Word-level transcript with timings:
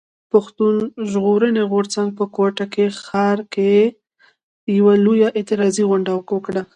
پښتون 0.31 0.75
ژغورني 1.09 1.63
غورځنګ 1.71 2.09
په 2.17 2.25
کوټه 2.35 2.65
ښار 3.05 3.37
کښي 3.53 3.79
يوه 4.77 4.93
لويه 5.05 5.29
اعتراضي 5.37 5.83
غونډه 5.89 6.11
وکړه. 6.15 6.61